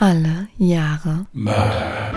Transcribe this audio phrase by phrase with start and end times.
[0.00, 2.12] Alle Jahre Mörder.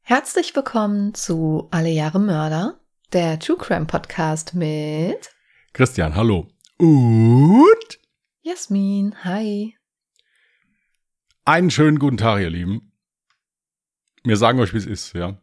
[0.00, 2.80] Herzlich willkommen zu Alle Jahre Mörder,
[3.12, 5.30] der True Crime Podcast mit
[5.74, 6.48] Christian, hallo.
[6.78, 7.98] Und
[8.40, 9.22] Jasmin.
[9.22, 9.76] Hi.
[11.44, 12.90] einen schönen guten Tag, ihr Lieben.
[14.24, 15.38] Wir sagen euch, wie es ist, ja.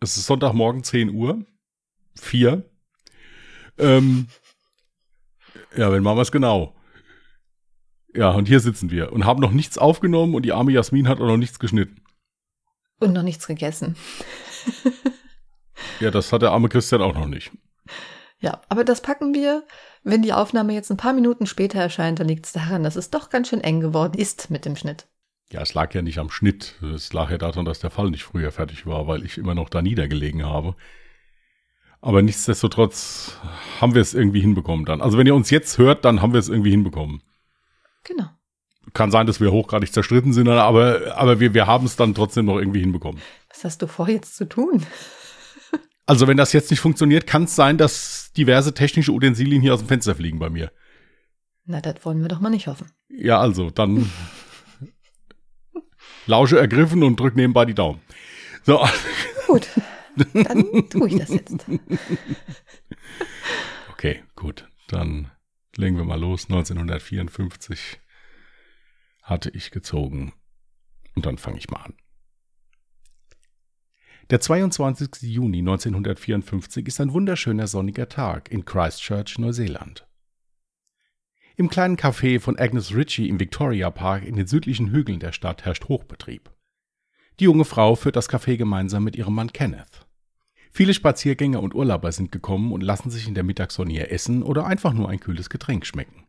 [0.00, 1.46] Es ist Sonntagmorgen, 10 Uhr.
[2.16, 2.68] 4.
[3.80, 4.28] Ähm,
[5.76, 6.74] ja, wenn machen wir es genau.
[8.14, 11.20] Ja, und hier sitzen wir und haben noch nichts aufgenommen und die arme Jasmin hat
[11.20, 12.02] auch noch nichts geschnitten.
[12.98, 13.96] Und noch nichts gegessen.
[16.00, 17.50] Ja, das hat der arme Christian auch noch nicht.
[18.40, 19.64] Ja, aber das packen wir.
[20.02, 23.10] Wenn die Aufnahme jetzt ein paar Minuten später erscheint, dann liegt es daran, dass es
[23.10, 25.06] doch ganz schön eng geworden ist mit dem Schnitt.
[25.52, 26.76] Ja, es lag ja nicht am Schnitt.
[26.82, 29.68] Es lag ja daran, dass der Fall nicht früher fertig war, weil ich immer noch
[29.68, 30.74] da niedergelegen habe.
[32.02, 33.38] Aber nichtsdestotrotz
[33.80, 35.02] haben wir es irgendwie hinbekommen dann.
[35.02, 37.22] Also wenn ihr uns jetzt hört, dann haben wir es irgendwie hinbekommen.
[38.04, 38.30] Genau.
[38.94, 42.46] Kann sein, dass wir hochgradig zerstritten sind, aber, aber wir, wir haben es dann trotzdem
[42.46, 43.20] noch irgendwie hinbekommen.
[43.50, 44.84] Was hast du vor jetzt zu tun?
[46.06, 49.78] Also wenn das jetzt nicht funktioniert, kann es sein, dass diverse technische Utensilien hier aus
[49.78, 50.72] dem Fenster fliegen bei mir.
[51.66, 52.90] Na, das wollen wir doch mal nicht hoffen.
[53.08, 54.10] Ja, also, dann
[56.26, 58.00] Lausche ergriffen und drück nebenbei die Daumen.
[58.64, 58.84] So,
[59.46, 59.68] Gut,
[60.16, 61.56] dann tue ich das jetzt.
[63.90, 64.68] okay, gut.
[64.88, 65.30] Dann
[65.76, 66.44] legen wir mal los.
[66.44, 68.00] 1954
[69.22, 70.32] hatte ich gezogen.
[71.14, 71.94] Und dann fange ich mal an.
[74.30, 75.22] Der 22.
[75.22, 80.06] Juni 1954 ist ein wunderschöner sonniger Tag in Christchurch, Neuseeland.
[81.56, 85.64] Im kleinen Café von Agnes Ritchie im Victoria Park in den südlichen Hügeln der Stadt
[85.64, 86.50] herrscht Hochbetrieb.
[87.40, 90.06] Die junge Frau führt das Café gemeinsam mit ihrem Mann Kenneth.
[90.70, 94.66] Viele Spaziergänger und Urlauber sind gekommen und lassen sich in der Mittagssonne ihr Essen oder
[94.66, 96.26] einfach nur ein kühles Getränk schmecken.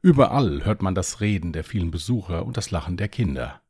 [0.00, 3.62] Überall hört man das Reden der vielen Besucher und das Lachen der Kinder.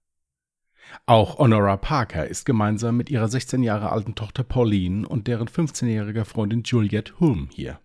[1.06, 6.26] Auch Honora Parker ist gemeinsam mit ihrer 16 Jahre alten Tochter Pauline und deren 15-jähriger
[6.26, 7.80] Freundin Juliette Hulme hier.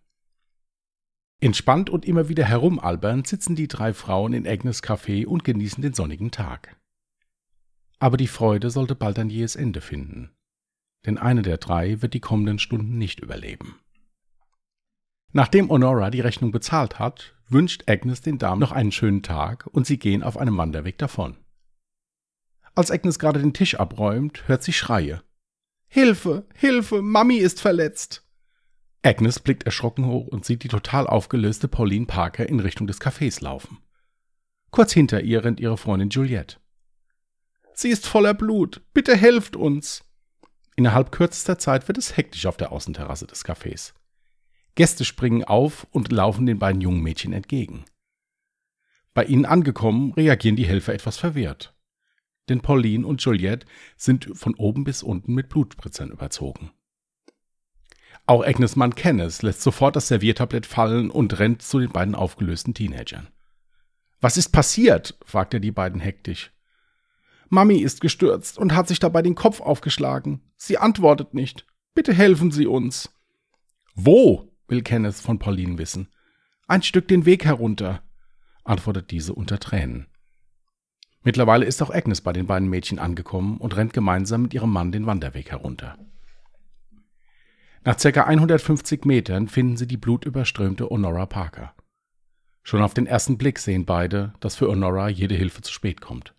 [1.39, 5.93] Entspannt und immer wieder herumalbern sitzen die drei Frauen in Agnes Café und genießen den
[5.93, 6.75] sonnigen Tag.
[7.99, 10.31] Aber die Freude sollte bald ein jähes Ende finden.
[11.05, 13.79] Denn eine der drei wird die kommenden Stunden nicht überleben.
[15.33, 19.85] Nachdem Honora die Rechnung bezahlt hat, wünscht Agnes den Damen noch einen schönen Tag und
[19.85, 21.37] sie gehen auf einem Wanderweg davon.
[22.75, 25.23] Als Agnes gerade den Tisch abräumt, hört sie Schreie.
[25.87, 28.23] Hilfe, Hilfe, Mami ist verletzt.
[29.03, 33.41] Agnes blickt erschrocken hoch und sieht die total aufgelöste Pauline Parker in Richtung des Cafés
[33.41, 33.77] laufen.
[34.69, 36.57] Kurz hinter ihr rennt ihre Freundin Juliette.
[37.79, 38.81] Sie ist voller Blut.
[38.95, 40.03] Bitte helft uns.
[40.75, 43.93] Innerhalb kürzester Zeit wird es hektisch auf der Außenterrasse des Cafés.
[44.73, 47.85] Gäste springen auf und laufen den beiden jungen Mädchen entgegen.
[49.13, 51.75] Bei ihnen angekommen, reagieren die Helfer etwas verwirrt.
[52.49, 56.71] Denn Pauline und Juliette sind von oben bis unten mit Blutspritzern überzogen.
[58.25, 62.73] Auch Agnes Mann Kenneth lässt sofort das Serviertablett fallen und rennt zu den beiden aufgelösten
[62.73, 63.27] Teenagern.
[64.19, 65.15] Was ist passiert?
[65.23, 66.56] fragt er die beiden hektisch.
[67.49, 70.41] Mami ist gestürzt und hat sich dabei den Kopf aufgeschlagen.
[70.57, 71.65] Sie antwortet nicht.
[71.93, 73.13] Bitte helfen Sie uns.
[73.95, 74.51] Wo?
[74.67, 76.09] will Kenneth von Pauline wissen.
[76.67, 78.03] Ein Stück den Weg herunter,
[78.65, 80.07] antwortet diese unter Tränen.
[81.23, 84.91] Mittlerweile ist auch Agnes bei den beiden Mädchen angekommen und rennt gemeinsam mit ihrem Mann
[84.91, 85.97] den Wanderweg herunter.
[87.83, 88.23] Nach ca.
[88.23, 91.73] 150 Metern finden sie die blutüberströmte Honora Parker.
[92.63, 96.33] Schon auf den ersten Blick sehen beide, dass für Honora jede Hilfe zu spät kommt.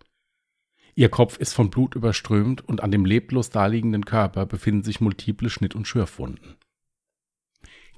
[0.99, 5.49] Ihr Kopf ist von Blut überströmt und an dem leblos daliegenden Körper befinden sich multiple
[5.49, 6.57] Schnitt- und Schürfwunden.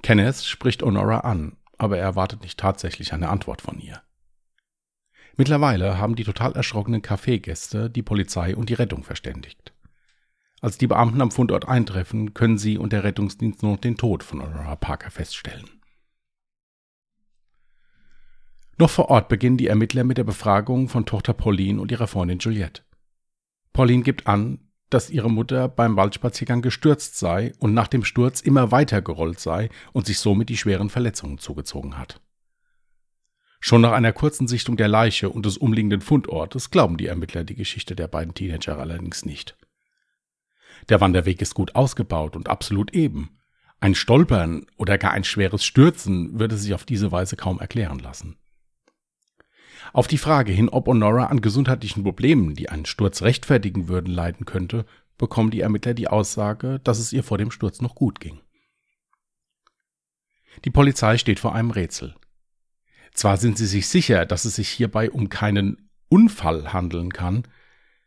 [0.03, 4.03] Kenneth spricht Honora an, aber er erwartet nicht tatsächlich eine Antwort von ihr.
[5.35, 9.73] Mittlerweile haben die total erschrockenen Kaffeegäste die Polizei und die Rettung verständigt.
[10.61, 14.43] Als die Beamten am Fundort eintreffen, können sie und der Rettungsdienst nur den Tod von
[14.43, 15.67] Honora Parker feststellen.
[18.77, 22.37] Noch vor Ort beginnen die Ermittler mit der Befragung von Tochter Pauline und ihrer Freundin
[22.37, 22.83] Juliette.
[23.73, 24.59] Pauline gibt an,
[24.89, 29.69] dass ihre Mutter beim Waldspaziergang gestürzt sei und nach dem Sturz immer weiter gerollt sei
[29.93, 32.19] und sich somit die schweren Verletzungen zugezogen hat.
[33.61, 37.55] Schon nach einer kurzen Sichtung der Leiche und des umliegenden Fundortes glauben die Ermittler die
[37.55, 39.55] Geschichte der beiden Teenager allerdings nicht.
[40.89, 43.37] Der Wanderweg ist gut ausgebaut und absolut eben.
[43.79, 48.37] Ein Stolpern oder gar ein schweres Stürzen würde sich auf diese Weise kaum erklären lassen.
[49.93, 54.45] Auf die Frage hin, ob Honora an gesundheitlichen Problemen, die einen Sturz rechtfertigen würden, leiden
[54.45, 54.85] könnte,
[55.17, 58.39] bekommen die Ermittler die Aussage, dass es ihr vor dem Sturz noch gut ging.
[60.65, 62.15] Die Polizei steht vor einem Rätsel.
[63.13, 67.43] Zwar sind sie sich sicher, dass es sich hierbei um keinen Unfall handeln kann,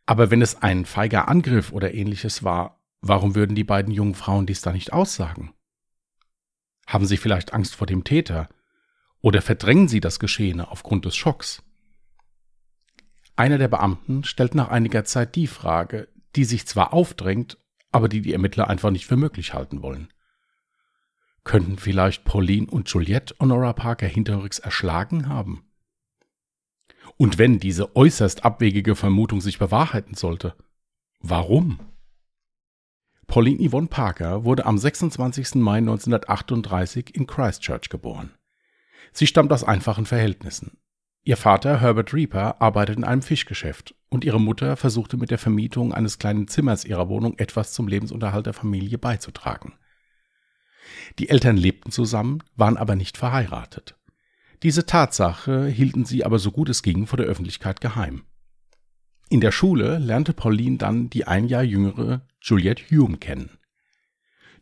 [0.06, 4.46] aber wenn es ein feiger Angriff oder ähnliches war, warum würden die beiden jungen Frauen
[4.46, 5.54] dies da nicht aussagen?
[6.86, 8.48] Haben sie vielleicht Angst vor dem Täter?
[9.20, 11.62] Oder verdrängen sie das Geschehene aufgrund des Schocks?
[13.36, 17.58] Einer der Beamten stellt nach einiger Zeit die Frage, die sich zwar aufdrängt,
[17.90, 20.08] aber die die Ermittler einfach nicht für möglich halten wollen.
[21.42, 25.64] Könnten vielleicht Pauline und Juliette Honora Parker hinterrücks erschlagen haben?
[27.16, 30.54] Und wenn diese äußerst abwegige Vermutung sich bewahrheiten sollte,
[31.20, 31.80] warum?
[33.26, 35.56] Pauline Yvonne Parker wurde am 26.
[35.56, 38.32] Mai 1938 in Christchurch geboren.
[39.12, 40.78] Sie stammt aus einfachen Verhältnissen.
[41.26, 45.94] Ihr Vater Herbert Reaper arbeitet in einem Fischgeschäft und ihre Mutter versuchte mit der Vermietung
[45.94, 49.72] eines kleinen Zimmers ihrer Wohnung etwas zum Lebensunterhalt der Familie beizutragen.
[51.18, 53.96] Die Eltern lebten zusammen, waren aber nicht verheiratet.
[54.62, 58.24] Diese Tatsache hielten sie aber so gut es ging vor der Öffentlichkeit geheim.
[59.30, 63.58] In der Schule lernte Pauline dann die ein Jahr jüngere Juliette Hume kennen.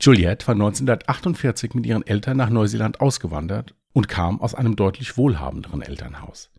[0.00, 5.82] Juliette war 1948 mit ihren Eltern nach Neuseeland ausgewandert und kam aus einem deutlich wohlhabenderen
[5.82, 6.50] Elternhaus.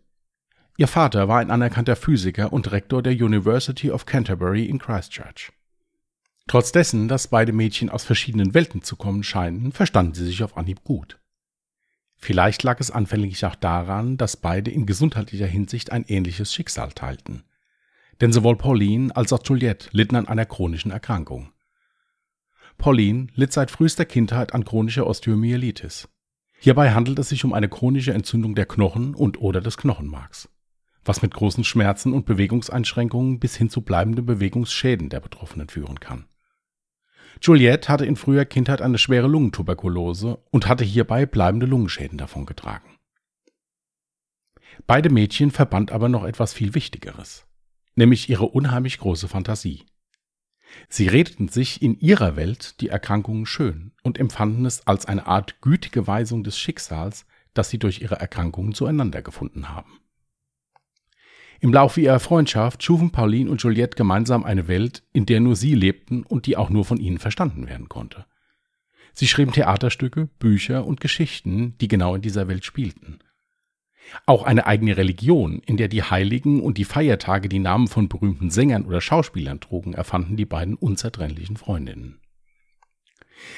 [0.76, 5.52] Ihr Vater war ein anerkannter Physiker und Rektor der University of Canterbury in Christchurch.
[6.46, 10.56] Trotz dessen, dass beide Mädchen aus verschiedenen Welten zu kommen scheinen, verstanden sie sich auf
[10.56, 11.18] Anhieb gut.
[12.16, 17.44] Vielleicht lag es anfänglich auch daran, dass beide in gesundheitlicher Hinsicht ein ähnliches Schicksal teilten.
[18.20, 21.52] Denn sowohl Pauline als auch Juliette litten an einer chronischen Erkrankung.
[22.78, 26.08] Pauline litt seit frühester Kindheit an chronischer Osteomyelitis.
[26.64, 30.48] Hierbei handelt es sich um eine chronische Entzündung der Knochen und oder des Knochenmarks
[31.04, 36.26] was mit großen Schmerzen und Bewegungseinschränkungen bis hin zu bleibenden Bewegungsschäden der Betroffenen führen kann.
[37.42, 42.88] Juliette hatte in früher Kindheit eine schwere Lungentuberkulose und hatte hierbei bleibende Lungenschäden davongetragen.
[44.86, 47.46] Beide Mädchen verband aber noch etwas viel Wichtigeres,
[47.96, 49.84] nämlich ihre unheimlich große Fantasie.
[50.88, 55.60] Sie redeten sich in ihrer Welt die Erkrankungen schön und empfanden es als eine Art
[55.60, 60.00] gütige Weisung des Schicksals, dass sie durch ihre Erkrankungen zueinander gefunden haben.
[61.60, 65.74] Im Laufe ihrer Freundschaft schufen Pauline und Juliette gemeinsam eine Welt, in der nur sie
[65.74, 68.26] lebten und die auch nur von ihnen verstanden werden konnte.
[69.14, 73.20] Sie schrieben Theaterstücke, Bücher und Geschichten, die genau in dieser Welt spielten.
[74.26, 78.50] Auch eine eigene Religion, in der die Heiligen und die Feiertage die Namen von berühmten
[78.50, 82.20] Sängern oder Schauspielern trugen, erfanden die beiden unzertrennlichen Freundinnen.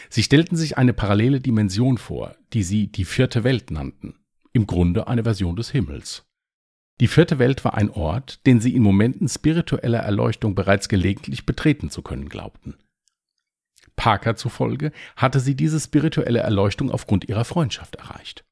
[0.09, 4.15] Sie stellten sich eine parallele Dimension vor, die sie die vierte Welt nannten,
[4.53, 6.25] im Grunde eine Version des Himmels.
[7.01, 11.91] Die vierte Welt war ein Ort, den sie in Momenten spiritueller Erleuchtung bereits gelegentlich betreten
[11.91, 12.77] zu können glaubten.
[13.97, 18.45] Parker zufolge hatte sie diese spirituelle Erleuchtung aufgrund ihrer Freundschaft erreicht.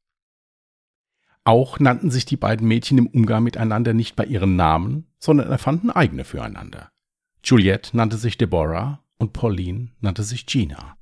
[1.44, 5.90] Auch nannten sich die beiden Mädchen im Umgang miteinander nicht bei ihren Namen, sondern erfanden
[5.90, 6.90] eigene füreinander.
[7.44, 10.96] Juliette nannte sich Deborah und Pauline nannte sich Gina.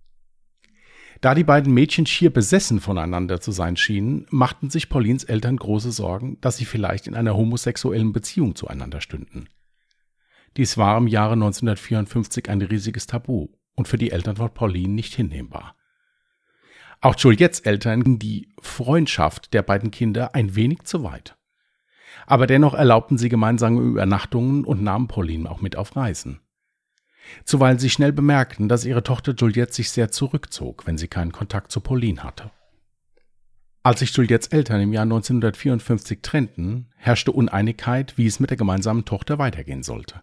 [1.21, 5.93] Da die beiden Mädchen schier besessen voneinander zu sein schienen, machten sich Paulins Eltern große
[5.93, 9.49] Sorgen, dass sie vielleicht in einer homosexuellen Beziehung zueinander stünden.
[10.57, 15.15] Dies war im Jahre 1954 ein riesiges Tabu und für die Eltern von Pauline nicht
[15.15, 15.77] hinnehmbar.
[17.03, 21.37] Auch Juliettes Eltern ging die Freundschaft der beiden Kinder ein wenig zu weit.
[22.27, 26.41] Aber dennoch erlaubten sie gemeinsame Übernachtungen und nahmen Pauline auch mit auf Reisen
[27.45, 31.73] zuweilen sie schnell bemerkten, dass ihre Tochter Juliette sich sehr zurückzog, wenn sie keinen Kontakt
[31.73, 32.51] zu Pauline hatte.
[33.83, 39.05] Als sich Juliettes Eltern im Jahr 1954 trennten, herrschte Uneinigkeit, wie es mit der gemeinsamen
[39.05, 40.23] Tochter weitergehen sollte.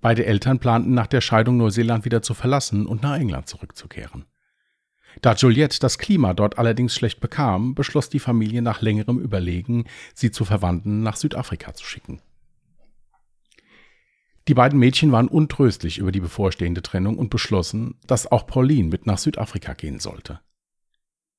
[0.00, 4.24] Beide Eltern planten nach der Scheidung Neuseeland wieder zu verlassen und nach England zurückzukehren.
[5.22, 10.30] Da Juliette das Klima dort allerdings schlecht bekam, beschloss die Familie nach längerem Überlegen, sie
[10.30, 12.20] zu Verwandten nach Südafrika zu schicken.
[14.48, 19.06] Die beiden Mädchen waren untröstlich über die bevorstehende Trennung und beschlossen, dass auch Pauline mit
[19.06, 20.40] nach Südafrika gehen sollte.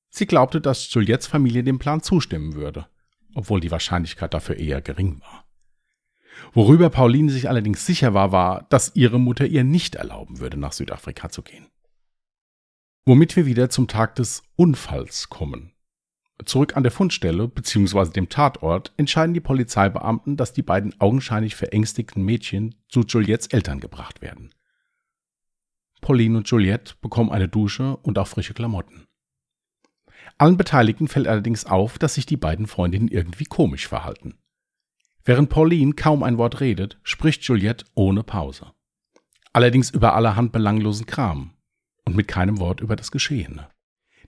[0.09, 2.87] Sie glaubte, dass Juliettes Familie dem Plan zustimmen würde,
[3.33, 5.45] obwohl die Wahrscheinlichkeit dafür eher gering war.
[6.53, 10.73] Worüber Pauline sich allerdings sicher war, war, dass ihre Mutter ihr nicht erlauben würde, nach
[10.73, 11.67] Südafrika zu gehen.
[13.03, 15.73] Womit wir wieder zum Tag des Unfalls kommen.
[16.45, 18.11] Zurück an der Fundstelle bzw.
[18.11, 24.21] dem Tatort entscheiden die Polizeibeamten, dass die beiden augenscheinlich verängstigten Mädchen zu Juliettes Eltern gebracht
[24.21, 24.53] werden.
[26.01, 29.07] Pauline und Juliette bekommen eine Dusche und auch frische Klamotten.
[30.37, 34.37] Allen Beteiligten fällt allerdings auf, dass sich die beiden Freundinnen irgendwie komisch verhalten.
[35.25, 38.73] Während Pauline kaum ein Wort redet, spricht Juliette ohne Pause.
[39.53, 41.55] Allerdings über allerhand belanglosen Kram
[42.05, 43.67] und mit keinem Wort über das Geschehene.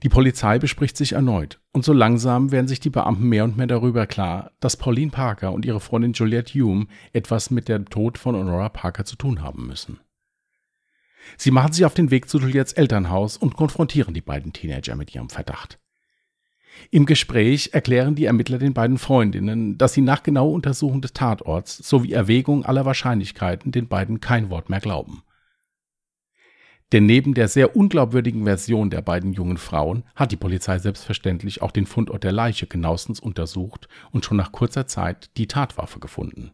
[0.04, 3.68] Die Polizei bespricht sich erneut und so langsam werden sich die Beamten mehr und mehr
[3.68, 8.36] darüber klar, dass Pauline Parker und ihre Freundin Juliette Hume etwas mit dem Tod von
[8.36, 10.00] Honora Parker zu tun haben müssen.
[11.38, 15.16] Sie machen sich auf den Weg zu Juliettes Elternhaus und konfrontieren die beiden Teenager mit
[15.16, 15.80] ihrem Verdacht.
[16.92, 21.78] Im Gespräch erklären die Ermittler den beiden Freundinnen, dass sie nach genauer Untersuchung des Tatorts
[21.78, 25.24] sowie Erwägung aller Wahrscheinlichkeiten den beiden kein Wort mehr glauben.
[26.94, 31.72] Denn neben der sehr unglaubwürdigen Version der beiden jungen Frauen hat die Polizei selbstverständlich auch
[31.72, 36.52] den Fundort der Leiche genauestens untersucht und schon nach kurzer Zeit die Tatwaffe gefunden.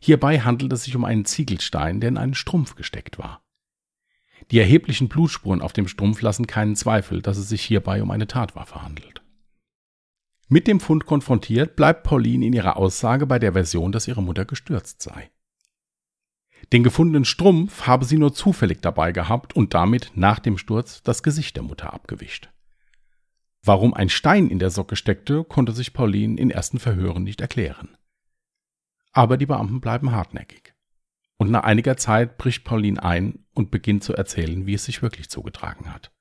[0.00, 3.44] Hierbei handelt es sich um einen Ziegelstein, der in einen Strumpf gesteckt war.
[4.50, 8.26] Die erheblichen Blutspuren auf dem Strumpf lassen keinen Zweifel, dass es sich hierbei um eine
[8.26, 9.22] Tatwaffe handelt.
[10.48, 14.46] Mit dem Fund konfrontiert, bleibt Pauline in ihrer Aussage bei der Version, dass ihre Mutter
[14.46, 15.30] gestürzt sei.
[16.70, 21.22] Den gefundenen Strumpf habe sie nur zufällig dabei gehabt und damit nach dem Sturz das
[21.22, 22.50] Gesicht der Mutter abgewischt.
[23.64, 27.96] Warum ein Stein in der Socke steckte, konnte sich Pauline in ersten Verhören nicht erklären.
[29.12, 30.74] Aber die Beamten bleiben hartnäckig.
[31.36, 35.28] Und nach einiger Zeit bricht Pauline ein und beginnt zu erzählen, wie es sich wirklich
[35.28, 36.12] zugetragen hat.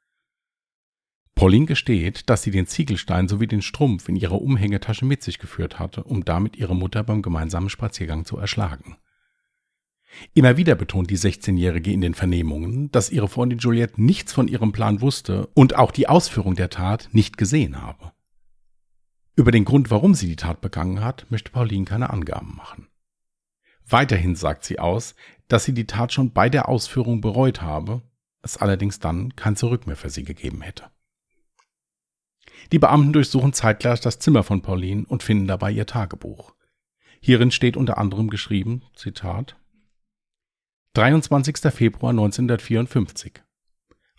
[1.36, 5.80] Pauline gesteht, dass sie den Ziegelstein sowie den Strumpf in ihrer Umhängetasche mit sich geführt
[5.80, 8.98] hatte, um damit ihre Mutter beim gemeinsamen Spaziergang zu erschlagen.
[10.34, 14.72] Immer wieder betont die 16-Jährige in den Vernehmungen, dass ihre Freundin Juliette nichts von ihrem
[14.72, 18.12] Plan wusste und auch die Ausführung der Tat nicht gesehen habe.
[19.36, 22.88] Über den Grund, warum sie die Tat begangen hat, möchte Pauline keine Angaben machen.
[23.88, 25.16] Weiterhin sagt sie aus,
[25.48, 28.02] dass sie die Tat schon bei der Ausführung bereut habe,
[28.42, 30.86] es allerdings dann kein Zurück mehr für sie gegeben hätte.
[32.72, 36.54] Die Beamten durchsuchen zeitgleich das Zimmer von Pauline und finden dabei ihr Tagebuch.
[37.20, 39.58] Hierin steht unter anderem geschrieben, Zitat,
[40.94, 41.72] 23.
[41.72, 43.42] Februar 1954.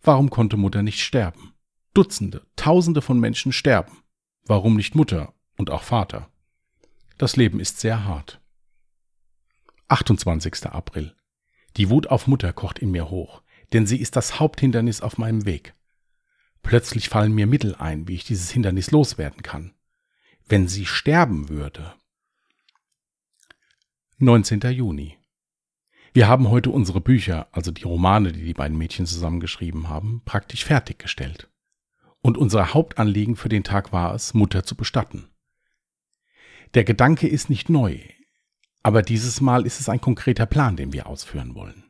[0.03, 1.53] Warum konnte Mutter nicht sterben?
[1.93, 4.03] Dutzende, Tausende von Menschen sterben.
[4.47, 6.31] Warum nicht Mutter und auch Vater?
[7.19, 8.41] Das Leben ist sehr hart.
[9.89, 10.69] 28.
[10.69, 11.15] April.
[11.77, 13.43] Die Wut auf Mutter kocht in mir hoch,
[13.75, 15.75] denn sie ist das Haupthindernis auf meinem Weg.
[16.63, 19.75] Plötzlich fallen mir Mittel ein, wie ich dieses Hindernis loswerden kann.
[20.49, 21.93] Wenn sie sterben würde.
[24.17, 24.63] 19.
[24.73, 25.19] Juni.
[26.15, 30.65] Wir haben heute unsere Bücher, also die Romane, die die beiden Mädchen zusammengeschrieben haben, praktisch
[30.65, 31.49] fertiggestellt.
[32.21, 35.31] Und unser Hauptanliegen für den Tag war es, Mutter zu bestatten.
[36.75, 37.99] Der Gedanke ist nicht neu,
[38.83, 41.85] aber dieses Mal ist es ein konkreter Plan, den wir ausführen wollen.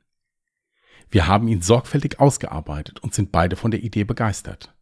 [1.11, 4.73] Wir haben ihn sorgfältig ausgearbeitet und sind beide von der Idee begeistert.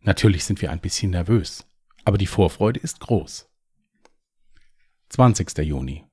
[0.00, 1.66] Natürlich sind wir ein bisschen nervös,
[2.04, 3.50] aber die Vorfreude ist groß.
[5.08, 5.58] 20.
[5.58, 6.05] Juni.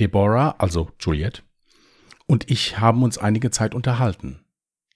[0.00, 1.42] Deborah, also Juliette,
[2.26, 4.44] und ich haben uns einige Zeit unterhalten.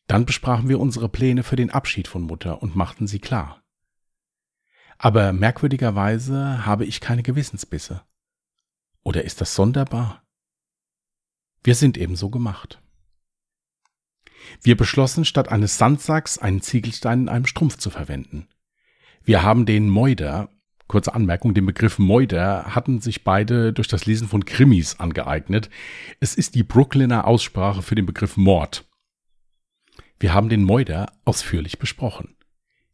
[0.06, 3.62] Dann besprachen wir unsere Pläne für den Abschied von Mutter und machten sie klar.
[4.98, 8.02] Aber merkwürdigerweise habe ich keine Gewissensbisse.
[9.02, 10.22] Oder ist das sonderbar?
[11.62, 12.80] Wir sind ebenso gemacht.
[14.62, 18.48] Wir beschlossen, statt eines Sandsacks einen Ziegelstein in einem Strumpf zu verwenden.
[19.22, 20.50] Wir haben den Moider,
[20.86, 25.70] Kurze Anmerkung, den Begriff Moider hatten sich beide durch das Lesen von Krimis angeeignet.
[26.20, 28.86] Es ist die Brooklyner Aussprache für den Begriff Mord.
[30.20, 32.36] Wir haben den Moider ausführlich besprochen.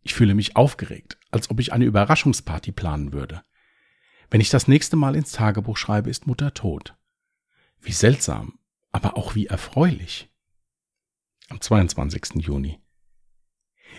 [0.02, 3.42] Ich fühle mich aufgeregt, als ob ich eine Überraschungsparty planen würde.
[4.30, 6.96] Wenn ich das nächste Mal ins Tagebuch schreibe, ist Mutter tot.
[7.80, 8.58] Wie seltsam,
[8.92, 10.30] aber auch wie erfreulich.
[11.48, 12.36] Am 22.
[12.36, 12.78] Juni.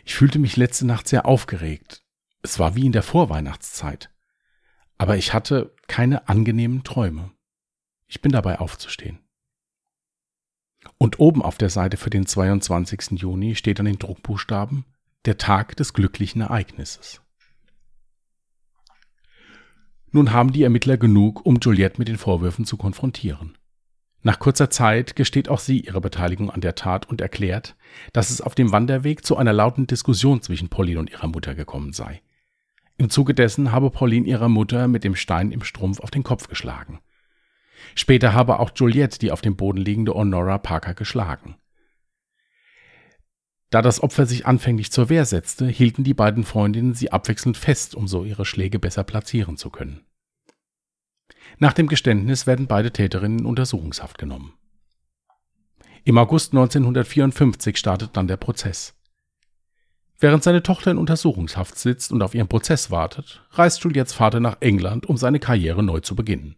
[0.06, 2.04] Ich fühlte mich letzte Nacht sehr aufgeregt,
[2.44, 4.10] es war wie in der Vorweihnachtszeit.
[4.98, 7.32] Aber ich hatte keine angenehmen Träume.
[8.08, 9.20] Ich bin dabei aufzustehen.
[10.98, 13.20] Und oben auf der Seite für den 22.
[13.20, 14.86] Juni steht an den Druckbuchstaben
[15.26, 17.22] der Tag des glücklichen Ereignisses.
[20.12, 23.58] Nun haben die Ermittler genug, um Juliette mit den Vorwürfen zu konfrontieren.
[24.24, 27.76] Nach kurzer Zeit gesteht auch sie ihre Beteiligung an der Tat und erklärt,
[28.14, 31.94] dass es auf dem Wanderweg zu einer lauten Diskussion zwischen Pauline und ihrer Mutter gekommen
[31.94, 32.22] sei.
[33.02, 36.48] Im Zuge dessen habe Pauline ihrer Mutter mit dem Stein im Strumpf auf den Kopf
[36.48, 37.00] geschlagen.
[37.96, 41.56] Später habe auch Juliette die auf dem Boden liegende Honora Parker geschlagen.
[43.72, 47.96] Da das Opfer sich anfänglich zur Wehr setzte, hielten die beiden Freundinnen sie abwechselnd fest,
[47.96, 50.06] um so ihre Schläge besser platzieren zu können.
[51.58, 54.54] Nach dem Geständnis werden beide Täterinnen in Untersuchungshaft genommen.
[56.04, 58.94] Im August 1954 startet dann der Prozess.
[60.22, 64.58] Während seine Tochter in Untersuchungshaft sitzt und auf ihren Prozess wartet, reist Juliets Vater nach
[64.60, 66.56] England, um seine Karriere neu zu beginnen.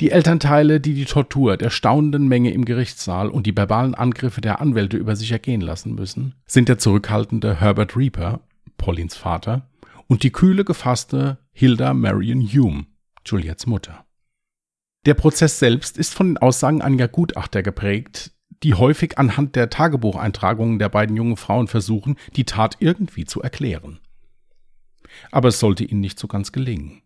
[0.00, 4.60] Die Elternteile, die die Tortur der staunenden Menge im Gerichtssaal und die verbalen Angriffe der
[4.60, 8.40] Anwälte über sich ergehen lassen müssen, sind der zurückhaltende Herbert Reaper,
[8.76, 9.70] Paulins Vater,
[10.08, 12.86] und die kühle gefasste Hilda Marion Hume,
[13.24, 14.04] Juliettes Mutter.
[15.06, 18.32] Der Prozess selbst ist von den Aussagen einiger Gutachter geprägt,
[18.64, 24.00] die häufig anhand der Tagebucheintragungen der beiden jungen Frauen versuchen, die Tat irgendwie zu erklären.
[25.30, 27.02] Aber es sollte ihnen nicht so ganz gelingen.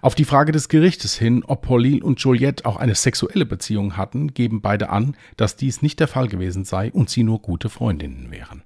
[0.00, 4.32] Auf die Frage des Gerichtes hin, ob Pauline und Juliette auch eine sexuelle Beziehung hatten,
[4.32, 8.30] geben beide an, dass dies nicht der Fall gewesen sei und sie nur gute Freundinnen
[8.30, 8.62] wären.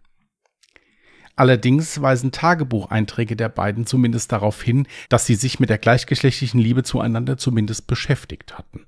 [1.37, 6.83] Allerdings weisen Tagebucheinträge der beiden zumindest darauf hin, dass sie sich mit der gleichgeschlechtlichen Liebe
[6.85, 8.87] zueinander zumindest beschäftigt hatten.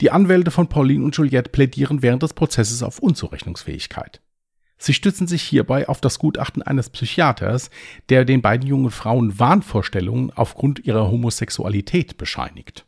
[0.00, 4.20] Die Anwälte von Pauline und Juliette plädieren während des Prozesses auf Unzurechnungsfähigkeit.
[4.78, 7.70] Sie stützen sich hierbei auf das Gutachten eines Psychiaters,
[8.08, 12.84] der den beiden jungen Frauen Wahnvorstellungen aufgrund ihrer Homosexualität bescheinigt.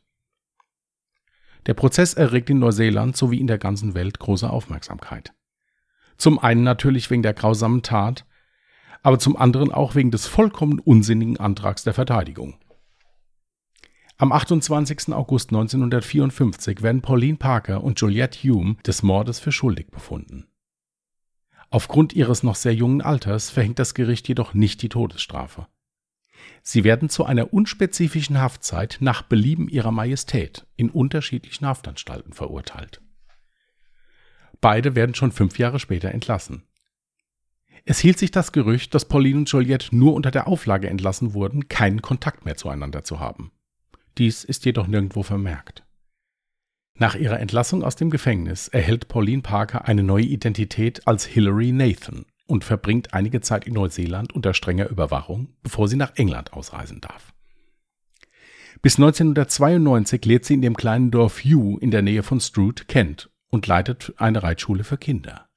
[1.66, 5.32] Der Prozess erregt in Neuseeland sowie in der ganzen Welt große Aufmerksamkeit.
[6.18, 8.26] Zum einen natürlich wegen der grausamen Tat,
[9.02, 12.58] aber zum anderen auch wegen des vollkommen unsinnigen Antrags der Verteidigung.
[14.16, 15.12] Am 28.
[15.12, 20.46] August 1954 werden Pauline Parker und Juliette Hume des Mordes für schuldig befunden.
[21.70, 25.66] Aufgrund ihres noch sehr jungen Alters verhängt das Gericht jedoch nicht die Todesstrafe.
[26.62, 33.00] Sie werden zu einer unspezifischen Haftzeit nach Belieben ihrer Majestät in unterschiedlichen Haftanstalten verurteilt.
[34.60, 36.62] Beide werden schon fünf Jahre später entlassen.
[37.84, 41.68] Es hielt sich das Gerücht, dass Pauline und Joliette nur unter der Auflage entlassen wurden,
[41.68, 43.50] keinen Kontakt mehr zueinander zu haben.
[44.18, 45.84] Dies ist jedoch nirgendwo vermerkt.
[46.96, 52.24] Nach ihrer Entlassung aus dem Gefängnis erhält Pauline Parker eine neue Identität als Hilary Nathan
[52.46, 57.32] und verbringt einige Zeit in Neuseeland unter strenger Überwachung, bevor sie nach England ausreisen darf.
[58.82, 63.30] Bis 1992 lebt sie in dem kleinen Dorf Hugh in der Nähe von Stroud, Kent
[63.50, 65.48] und leitet eine Reitschule für Kinder.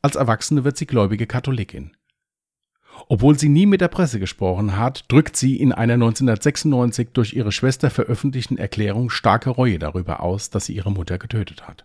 [0.00, 1.96] Als Erwachsene wird sie gläubige Katholikin.
[3.08, 7.52] Obwohl sie nie mit der Presse gesprochen hat, drückt sie in einer 1996 durch ihre
[7.52, 11.84] Schwester veröffentlichten Erklärung starke Reue darüber aus, dass sie ihre Mutter getötet hat.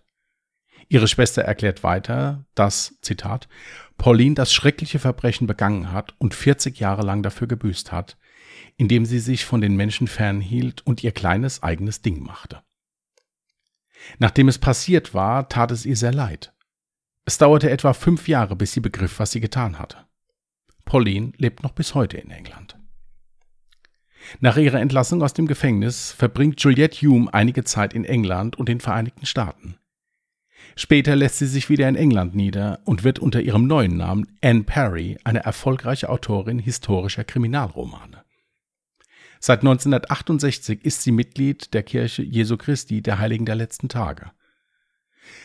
[0.88, 3.48] Ihre Schwester erklärt weiter, dass, Zitat,
[3.98, 8.16] Pauline das schreckliche Verbrechen begangen hat und 40 Jahre lang dafür gebüßt hat,
[8.76, 12.62] indem sie sich von den Menschen fernhielt und ihr kleines eigenes Ding machte.
[14.18, 16.54] Nachdem es passiert war, tat es ihr sehr leid.
[17.24, 20.07] Es dauerte etwa fünf Jahre, bis sie begriff, was sie getan hatte.
[20.88, 22.78] Pauline lebt noch bis heute in England.
[24.40, 28.80] Nach ihrer Entlassung aus dem Gefängnis verbringt Juliette Hume einige Zeit in England und den
[28.80, 29.76] Vereinigten Staaten.
[30.76, 34.62] Später lässt sie sich wieder in England nieder und wird unter ihrem neuen Namen Anne
[34.62, 38.24] Perry eine erfolgreiche Autorin historischer Kriminalromane.
[39.40, 44.30] Seit 1968 ist sie Mitglied der Kirche Jesu Christi der Heiligen der letzten Tage.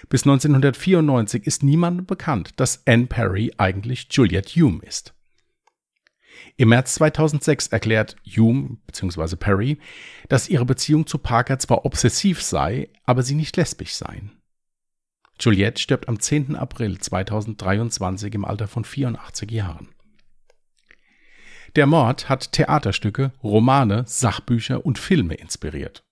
[0.07, 5.12] Bis 1994 ist niemandem bekannt, dass Anne Perry eigentlich Juliette Hume ist.
[6.57, 9.35] Im März 2006 erklärt Hume bzw.
[9.35, 9.79] Perry,
[10.29, 14.31] dass ihre Beziehung zu Parker zwar obsessiv sei, aber sie nicht lesbisch seien.
[15.39, 16.55] Juliette stirbt am 10.
[16.55, 19.89] April 2023 im Alter von 84 Jahren.
[21.75, 26.03] Der Mord hat Theaterstücke, Romane, Sachbücher und Filme inspiriert.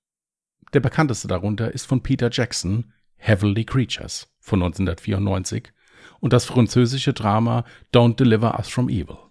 [0.74, 5.72] Der bekannteste darunter ist von Peter Jackson, Heavenly Creatures von 1994
[6.20, 7.64] und das französische Drama
[7.94, 9.31] Don't Deliver Us from Evil.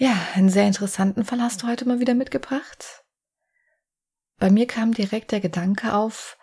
[0.00, 3.04] Ja, einen sehr interessanten Fall hast du heute mal wieder mitgebracht.
[4.38, 6.38] Bei mir kam direkt der Gedanke auf,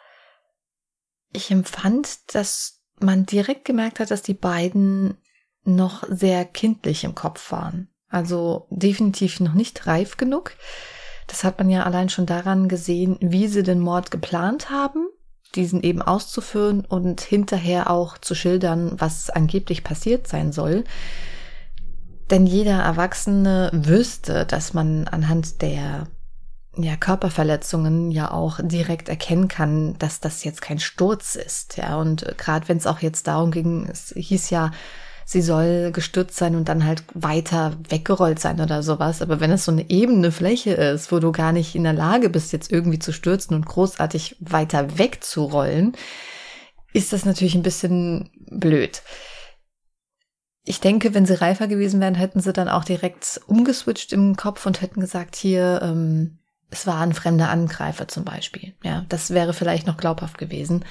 [1.33, 5.17] ich empfand, dass man direkt gemerkt hat, dass die beiden
[5.63, 7.89] noch sehr kindlich im Kopf waren.
[8.09, 10.53] Also definitiv noch nicht reif genug.
[11.25, 15.07] Das hat man ja allein schon daran gesehen, wie sie den Mord geplant haben,
[15.55, 20.83] diesen eben auszuführen und hinterher auch zu schildern, was angeblich passiert sein soll.
[22.29, 26.07] Denn jeder Erwachsene wüsste, dass man anhand der
[26.75, 31.77] ja, Körperverletzungen ja auch direkt erkennen kann, dass das jetzt kein Sturz ist.
[31.77, 34.71] Ja, und gerade wenn es auch jetzt darum ging, es hieß ja,
[35.25, 39.21] sie soll gestürzt sein und dann halt weiter weggerollt sein oder sowas.
[39.21, 42.29] Aber wenn es so eine ebene Fläche ist, wo du gar nicht in der Lage
[42.29, 45.95] bist, jetzt irgendwie zu stürzen und großartig weiter wegzurollen,
[46.93, 49.01] ist das natürlich ein bisschen blöd.
[50.67, 54.65] Ich denke, wenn sie reifer gewesen wären, hätten sie dann auch direkt umgeswitcht im Kopf
[54.65, 58.73] und hätten gesagt, hier, ähm, es war ein fremder Angreifer zum Beispiel.
[58.83, 60.83] Ja, das wäre vielleicht noch glaubhaft gewesen.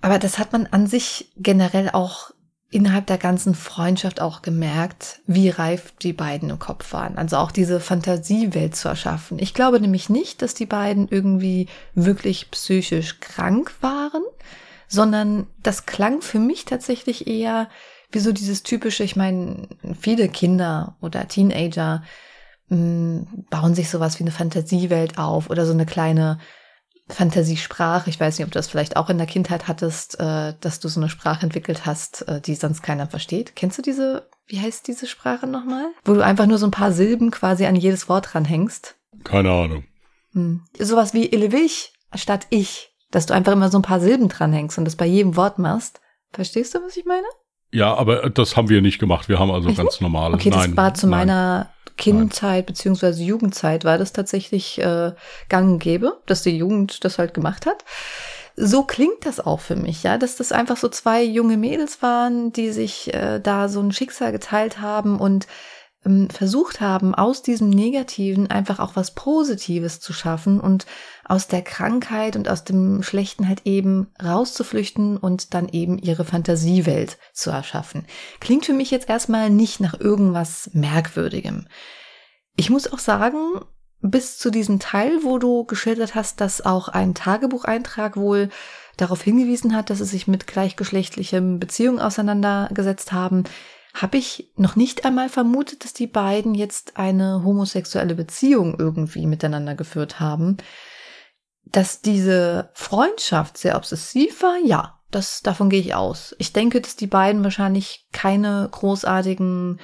[0.00, 2.30] Aber das hat man an sich generell auch
[2.70, 7.18] innerhalb der ganzen Freundschaft auch gemerkt, wie reif die beiden im Kopf waren.
[7.18, 9.38] Also auch diese Fantasiewelt zu erschaffen.
[9.38, 14.24] Ich glaube nämlich nicht, dass die beiden irgendwie wirklich psychisch krank waren,
[14.88, 17.68] sondern das klang für mich tatsächlich eher
[18.14, 22.02] wie so dieses typische, ich meine, viele Kinder oder Teenager
[22.68, 26.38] mh, mm, bauen sich sowas wie eine Fantasiewelt auf oder so eine kleine
[27.08, 28.08] Fantasiesprache.
[28.08, 30.88] Ich weiß nicht, ob du das vielleicht auch in der Kindheit hattest, äh, dass du
[30.88, 33.56] so eine Sprache entwickelt hast, äh, die sonst keiner versteht.
[33.56, 35.86] Kennst du diese, wie heißt diese Sprache nochmal?
[36.04, 38.96] Wo du einfach nur so ein paar Silben quasi an jedes Wort dranhängst.
[39.22, 39.84] Keine Ahnung.
[40.32, 40.62] Hm.
[40.78, 42.90] Sowas wie Illewich statt ich.
[43.10, 46.00] Dass du einfach immer so ein paar Silben dranhängst und das bei jedem Wort machst.
[46.32, 47.26] Verstehst du, was ich meine?
[47.74, 49.28] Ja, aber das haben wir nicht gemacht.
[49.28, 49.78] Wir haben also Echt?
[49.78, 50.32] ganz normal.
[50.32, 51.26] Okay, das war zu nein.
[51.26, 55.12] meiner Kindzeit beziehungsweise Jugendzeit war das tatsächlich äh,
[55.48, 57.84] gang und gäbe, dass die Jugend das halt gemacht hat.
[58.54, 62.52] So klingt das auch für mich, ja, dass das einfach so zwei junge Mädels waren,
[62.52, 65.48] die sich äh, da so ein Schicksal geteilt haben und
[66.06, 70.86] ähm, versucht haben, aus diesem Negativen einfach auch was Positives zu schaffen und
[71.24, 77.18] aus der Krankheit und aus dem Schlechten halt eben rauszuflüchten und dann eben ihre Fantasiewelt
[77.32, 78.04] zu erschaffen.
[78.40, 81.66] Klingt für mich jetzt erstmal nicht nach irgendwas Merkwürdigem.
[82.56, 83.60] Ich muss auch sagen,
[84.00, 88.50] bis zu diesem Teil, wo du geschildert hast, dass auch ein Tagebucheintrag wohl
[88.96, 93.44] darauf hingewiesen hat, dass sie sich mit gleichgeschlechtlichem Beziehungen auseinandergesetzt haben,
[93.94, 99.74] habe ich noch nicht einmal vermutet, dass die beiden jetzt eine homosexuelle Beziehung irgendwie miteinander
[99.74, 100.58] geführt haben.
[101.74, 106.36] Dass diese Freundschaft sehr obsessiv war, ja, das, davon gehe ich aus.
[106.38, 109.80] Ich denke, dass die beiden wahrscheinlich keine großartigen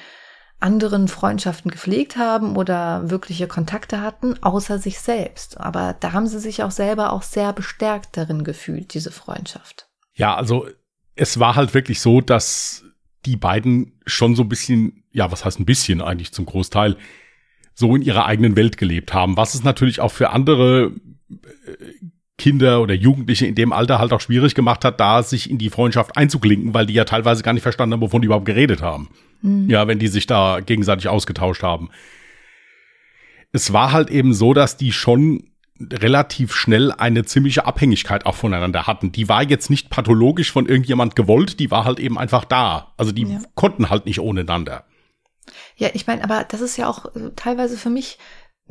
[0.61, 5.59] anderen Freundschaften gepflegt haben oder wirkliche Kontakte hatten, außer sich selbst.
[5.59, 9.89] Aber da haben sie sich auch selber auch sehr bestärkt darin gefühlt, diese Freundschaft.
[10.15, 10.69] Ja, also
[11.17, 12.85] es war halt wirklich so, dass
[13.27, 16.97] die beiden schon so ein bisschen, ja, was heißt ein bisschen eigentlich zum Großteil,
[17.75, 19.37] so in ihrer eigenen Welt gelebt haben.
[19.37, 20.93] Was es natürlich auch für andere
[22.41, 25.69] Kinder oder Jugendliche in dem Alter halt auch schwierig gemacht hat, da sich in die
[25.69, 29.11] Freundschaft einzuklinken, weil die ja teilweise gar nicht verstanden haben, wovon die überhaupt geredet haben.
[29.43, 29.69] Mhm.
[29.69, 31.91] Ja, wenn die sich da gegenseitig ausgetauscht haben.
[33.53, 38.87] Es war halt eben so, dass die schon relativ schnell eine ziemliche Abhängigkeit auch voneinander
[38.87, 39.13] hatten.
[39.13, 42.93] Die war jetzt nicht pathologisch von irgendjemand gewollt, die war halt eben einfach da.
[42.97, 43.41] Also die ja.
[43.55, 44.85] konnten halt nicht ohne einander.
[45.77, 48.19] Ja, ich meine, aber das ist ja auch äh, teilweise für mich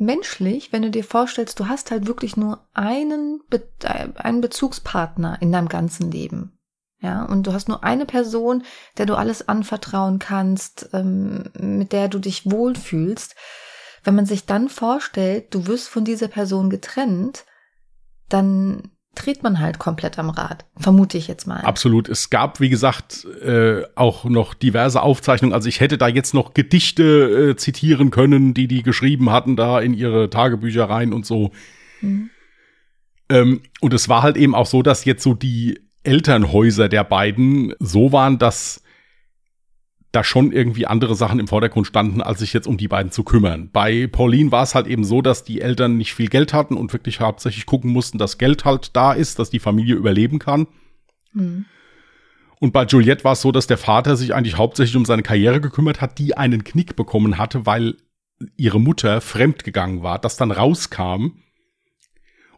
[0.00, 5.38] menschlich, wenn du dir vorstellst, du hast halt wirklich nur einen, Be äh, einen Bezugspartner
[5.40, 6.58] in deinem ganzen Leben.
[7.02, 8.62] Ja, und du hast nur eine Person,
[8.98, 13.34] der du alles anvertrauen kannst, ähm, mit der du dich wohlfühlst.
[14.04, 17.44] Wenn man sich dann vorstellt, du wirst von dieser Person getrennt,
[18.28, 21.60] dann dreht man halt komplett am Rad, vermute ich jetzt mal.
[21.60, 22.08] Absolut.
[22.08, 25.52] Es gab, wie gesagt, äh, auch noch diverse Aufzeichnungen.
[25.52, 29.80] Also ich hätte da jetzt noch Gedichte äh, zitieren können, die die geschrieben hatten da
[29.80, 31.50] in ihre Tagebücher rein und so.
[32.00, 32.30] Mhm.
[33.28, 37.74] Ähm, und es war halt eben auch so, dass jetzt so die Elternhäuser der beiden
[37.78, 38.82] so waren, dass
[40.12, 43.22] da schon irgendwie andere Sachen im Vordergrund standen, als sich jetzt um die beiden zu
[43.22, 43.70] kümmern.
[43.72, 46.92] Bei Pauline war es halt eben so, dass die Eltern nicht viel Geld hatten und
[46.92, 50.66] wirklich hauptsächlich gucken mussten, dass Geld halt da ist, dass die Familie überleben kann.
[51.32, 51.66] Mhm.
[52.58, 55.60] Und bei Juliette war es so, dass der Vater sich eigentlich hauptsächlich um seine Karriere
[55.60, 57.96] gekümmert hat, die einen Knick bekommen hatte, weil
[58.56, 61.32] ihre Mutter fremdgegangen war, das dann rauskam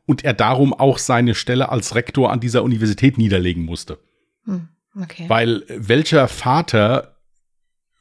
[0.06, 3.98] und er darum auch seine Stelle als Rektor an dieser Universität niederlegen musste.
[4.44, 4.68] Hm,
[5.00, 5.28] okay.
[5.28, 7.11] Weil welcher Vater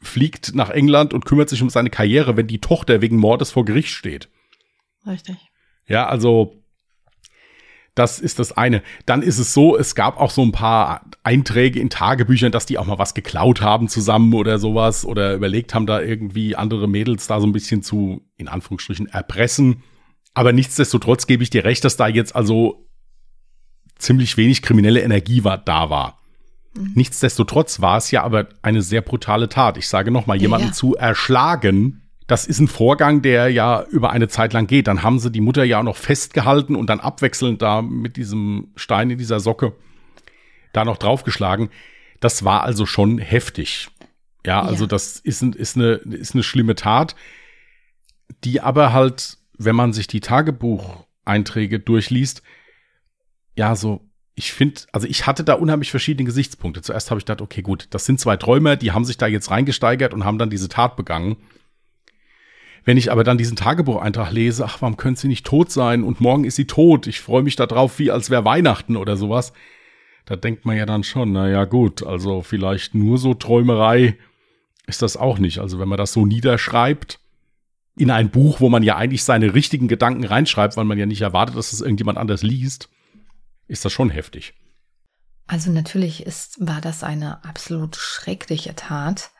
[0.02, 3.66] fliegt nach England und kümmert sich um seine Karriere, wenn die Tochter wegen Mordes vor
[3.66, 4.30] Gericht steht.
[5.06, 5.38] Richtig.
[5.88, 6.62] Ja, also
[7.94, 8.82] das ist das eine.
[9.06, 12.78] Dann ist es so, es gab auch so ein paar Einträge in Tagebüchern, dass die
[12.78, 17.28] auch mal was geklaut haben zusammen oder sowas oder überlegt haben, da irgendwie andere Mädels
[17.28, 19.84] da so ein bisschen zu, in Anführungsstrichen, erpressen.
[20.34, 22.88] Aber nichtsdestotrotz gebe ich dir recht, dass da jetzt also
[23.98, 26.21] ziemlich wenig kriminelle Energie war, da war.
[26.74, 26.92] Mhm.
[26.96, 29.78] Nichtsdestotrotz war es ja aber eine sehr brutale Tat.
[29.78, 30.74] Ich sage nochmal, jemanden ja.
[30.74, 34.88] zu erschlagen, das ist ein Vorgang, der ja über eine Zeit lang geht.
[34.88, 38.72] Dann haben sie die Mutter ja auch noch festgehalten und dann abwechselnd da mit diesem
[38.76, 39.74] Stein in dieser Socke
[40.72, 41.70] da noch draufgeschlagen.
[42.22, 43.90] Das war also schon heftig.
[44.46, 44.88] Ja, also ja.
[44.88, 47.16] das ist, ist, eine, ist eine schlimme Tat,
[48.44, 52.44] die aber halt, wenn man sich die Tagebucheinträge durchliest,
[53.58, 56.82] ja, so ich finde, also ich hatte da unheimlich verschiedene Gesichtspunkte.
[56.82, 59.52] Zuerst habe ich gedacht, okay, gut, das sind zwei Träumer, die haben sich da jetzt
[59.52, 61.38] reingesteigert und haben dann diese Tat begangen.
[62.84, 66.22] Wenn ich aber dann diesen Tagebucheintrag lese, ach, warum könnte sie nicht tot sein und
[66.22, 69.54] morgen ist sie tot, ich freue mich darauf, wie als wäre Weihnachten oder sowas,
[70.26, 74.18] Da denkt man ja dann schon, na ja gut, also vielleicht nur so Träumerei
[74.88, 75.60] ist das auch nicht.
[75.60, 77.20] Also wenn man das so niederschreibt
[77.98, 81.22] in ein Buch, wo man ja eigentlich seine richtigen Gedanken reinschreibt, weil man ja nicht
[81.22, 82.90] erwartet, dass es irgendjemand anders liest,
[83.68, 84.54] ist das schon heftig.
[85.48, 89.32] Also natürlich ist, war das eine absolut schreckliche Tat.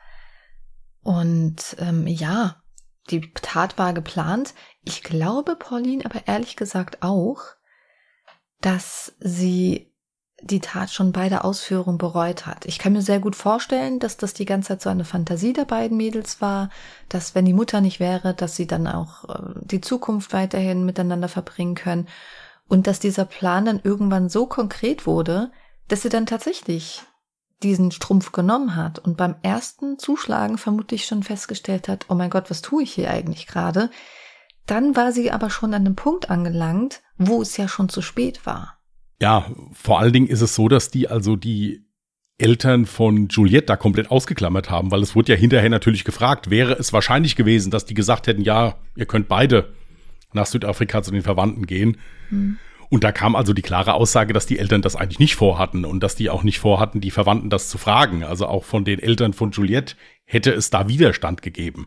[1.02, 2.62] Und ähm, ja,
[3.10, 4.54] die Tat war geplant.
[4.84, 7.40] Ich glaube, Pauline aber ehrlich gesagt auch,
[8.60, 9.92] dass sie
[10.42, 12.66] die Tat schon bei der Ausführung bereut hat.
[12.66, 15.64] Ich kann mir sehr gut vorstellen, dass das die ganze Zeit so eine Fantasie der
[15.64, 16.68] beiden Mädels war,
[17.08, 21.28] dass wenn die Mutter nicht wäre, dass sie dann auch äh, die Zukunft weiterhin miteinander
[21.28, 22.08] verbringen können
[22.72, 25.50] und dass dieser Plan dann irgendwann so konkret wurde,
[25.88, 27.02] dass sie dann tatsächlich
[27.62, 32.48] diesen Strumpf genommen hat und beim ersten Zuschlagen vermutlich schon festgestellt hat, oh mein Gott,
[32.48, 33.90] was tue ich hier eigentlich gerade?
[34.64, 38.46] Dann war sie aber schon an dem Punkt angelangt, wo es ja schon zu spät
[38.46, 38.78] war.
[39.20, 41.84] Ja, vor allen Dingen ist es so, dass die also die
[42.38, 46.72] Eltern von Juliette da komplett ausgeklammert haben, weil es wurde ja hinterher natürlich gefragt, wäre
[46.78, 49.74] es wahrscheinlich gewesen, dass die gesagt hätten, ja, ihr könnt beide
[50.34, 51.98] nach Südafrika zu den Verwandten gehen.
[52.30, 52.58] Mhm.
[52.92, 56.02] Und da kam also die klare Aussage, dass die Eltern das eigentlich nicht vorhatten und
[56.02, 58.22] dass die auch nicht vorhatten, die Verwandten das zu fragen.
[58.22, 59.94] Also auch von den Eltern von Juliette
[60.26, 61.86] hätte es da Widerstand gegeben.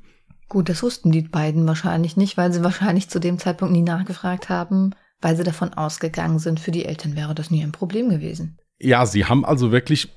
[0.49, 4.49] Gut, das wussten die beiden wahrscheinlich nicht, weil sie wahrscheinlich zu dem Zeitpunkt nie nachgefragt
[4.49, 8.57] haben, weil sie davon ausgegangen sind, für die Eltern wäre das nie ein Problem gewesen.
[8.79, 10.09] Ja, sie haben also wirklich,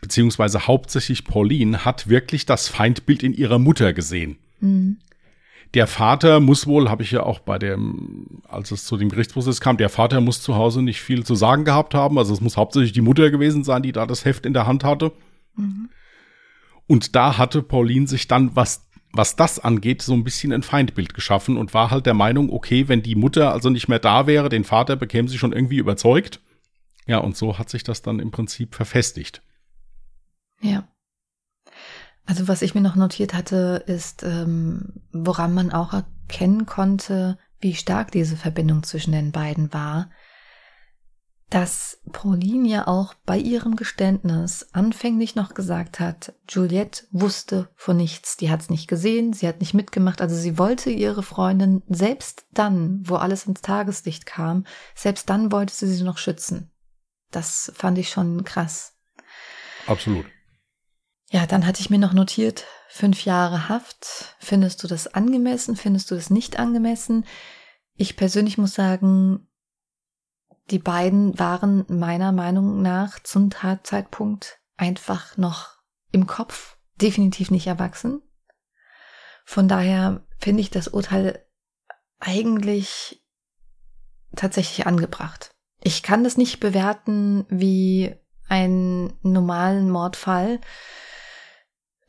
[0.00, 4.38] beziehungsweise hauptsächlich Pauline, hat wirklich das Feindbild in ihrer Mutter gesehen.
[4.60, 4.98] Mhm.
[5.74, 9.60] Der Vater muss wohl, habe ich ja auch bei dem, als es zu dem Gerichtsprozess
[9.60, 12.18] kam, der Vater muss zu Hause nicht viel zu sagen gehabt haben.
[12.18, 14.82] Also es muss hauptsächlich die Mutter gewesen sein, die da das Heft in der Hand
[14.82, 15.12] hatte.
[15.54, 15.90] Mhm.
[16.88, 21.14] Und da hatte Pauline sich dann, was was das angeht, so ein bisschen ein Feindbild
[21.14, 24.48] geschaffen und war halt der Meinung, okay, wenn die Mutter also nicht mehr da wäre,
[24.48, 26.40] den Vater bekäme sie schon irgendwie überzeugt.
[27.06, 29.42] Ja, und so hat sich das dann im Prinzip verfestigt.
[30.60, 30.86] Ja.
[32.30, 37.74] Also was ich mir noch notiert hatte, ist, ähm, woran man auch erkennen konnte, wie
[37.74, 40.10] stark diese Verbindung zwischen den beiden war
[41.50, 48.36] dass Pauline ja auch bei ihrem Geständnis anfänglich noch gesagt hat, Juliette wusste von nichts,
[48.36, 52.46] die hat es nicht gesehen, sie hat nicht mitgemacht, also sie wollte ihre Freundin selbst
[52.52, 54.64] dann, wo alles ins Tageslicht kam,
[54.94, 56.70] selbst dann wollte sie sie noch schützen.
[57.32, 58.96] Das fand ich schon krass.
[59.88, 60.26] Absolut.
[61.32, 64.34] Ja, dann hatte ich mir noch notiert, fünf Jahre Haft.
[64.40, 65.76] Findest du das angemessen?
[65.76, 67.24] Findest du das nicht angemessen?
[67.94, 69.46] Ich persönlich muss sagen,
[70.70, 75.78] die beiden waren meiner Meinung nach zum Tatzeitpunkt einfach noch
[76.10, 78.22] im Kopf, definitiv nicht erwachsen.
[79.44, 81.44] Von daher finde ich das Urteil
[82.18, 83.24] eigentlich
[84.34, 85.54] tatsächlich angebracht.
[85.82, 88.16] Ich kann das nicht bewerten wie
[88.48, 90.60] einen normalen Mordfall.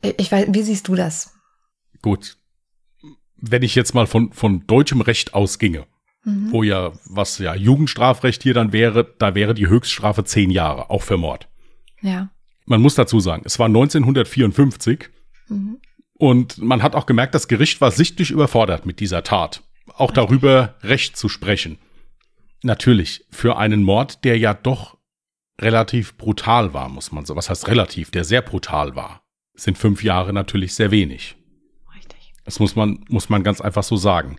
[0.02, 1.34] Ich weiß, wie siehst du das?
[2.00, 2.36] Gut.
[3.36, 5.86] Wenn ich jetzt mal von, von deutschem Recht ausginge,
[6.24, 6.52] mhm.
[6.52, 11.02] wo ja, was ja Jugendstrafrecht hier dann wäre, da wäre die Höchststrafe zehn Jahre, auch
[11.02, 11.48] für Mord.
[12.00, 12.30] Ja.
[12.66, 15.10] Man muss dazu sagen, es war 1954
[15.48, 15.78] mhm.
[16.14, 19.62] und man hat auch gemerkt, das Gericht war sichtlich überfordert mit dieser Tat.
[19.86, 20.14] Auch Richtig.
[20.14, 21.78] darüber Recht zu sprechen.
[22.62, 24.96] Natürlich, für einen Mord, der ja doch
[25.60, 27.34] relativ brutal war, muss man so.
[27.34, 29.22] Was heißt relativ, der sehr brutal war,
[29.54, 31.36] sind fünf Jahre natürlich sehr wenig.
[31.94, 32.32] Richtig.
[32.44, 34.38] Das muss man, muss man ganz einfach so sagen.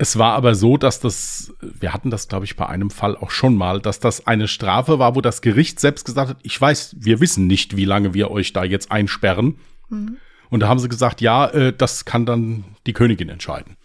[0.00, 3.30] Es war aber so, dass das, wir hatten das, glaube ich, bei einem Fall auch
[3.30, 6.96] schon mal, dass das eine Strafe war, wo das Gericht selbst gesagt hat, ich weiß,
[7.00, 9.58] wir wissen nicht, wie lange wir euch da jetzt einsperren.
[9.88, 10.18] Mhm.
[10.50, 13.76] Und da haben sie gesagt, ja, äh, das kann dann die Königin entscheiden.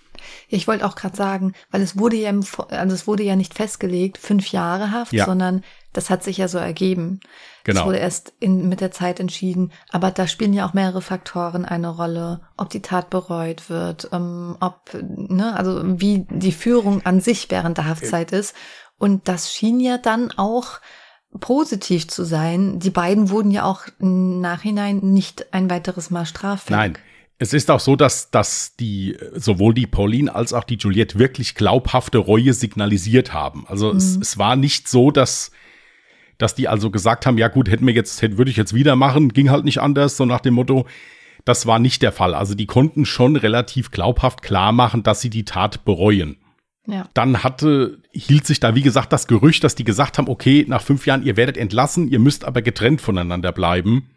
[0.48, 3.56] Ich wollte auch gerade sagen, weil es wurde ja, im, also es wurde ja nicht
[3.56, 5.26] festgelegt, fünf Jahre Haft, ja.
[5.26, 7.20] sondern das hat sich ja so ergeben.
[7.64, 7.80] Genau.
[7.80, 9.72] Das wurde erst in, mit der Zeit entschieden.
[9.92, 14.58] Aber da spielen ja auch mehrere Faktoren eine Rolle, ob die Tat bereut wird, ähm,
[14.60, 18.56] ob, ne, also wie die Führung an sich während der Haftzeit ist.
[18.98, 20.80] Und das schien ja dann auch
[21.40, 22.80] positiv zu sein.
[22.80, 26.78] Die beiden wurden ja auch im Nachhinein nicht ein weiteres Mal straffällig.
[26.78, 26.98] Nein.
[27.40, 31.56] Es ist auch so, dass, dass die, sowohl die Pauline als auch die Juliette wirklich
[31.56, 33.66] glaubhafte Reue signalisiert haben.
[33.68, 33.98] Also mhm.
[33.98, 35.52] es, es war nicht so, dass,
[36.44, 38.98] dass die also gesagt haben, ja gut, hätten wir jetzt, hätte, würde ich jetzt wieder
[38.98, 40.86] machen, ging halt nicht anders, so nach dem Motto,
[41.46, 42.34] das war nicht der Fall.
[42.34, 46.36] Also die konnten schon relativ glaubhaft klar machen, dass sie die Tat bereuen.
[46.86, 47.08] Ja.
[47.14, 50.82] Dann hatte, hielt sich da, wie gesagt, das Gerücht, dass die gesagt haben, okay, nach
[50.82, 54.10] fünf Jahren, ihr werdet entlassen, ihr müsst aber getrennt voneinander bleiben.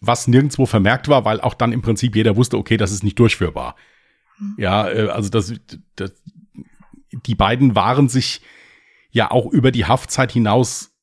[0.00, 3.18] Was nirgendwo vermerkt war, weil auch dann im Prinzip jeder wusste, okay, das ist nicht
[3.18, 3.74] durchführbar.
[4.38, 4.54] Mhm.
[4.58, 5.52] Ja, äh, also das,
[5.96, 6.12] das,
[7.10, 8.40] die beiden waren sich
[9.10, 10.93] ja auch über die Haftzeit hinaus